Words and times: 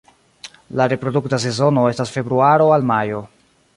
La 0.79 0.87
reprodukta 0.93 1.39
sezono 1.43 1.83
estas 1.91 2.15
februaro 2.17 2.71
al 2.79 2.89
majo. 2.93 3.21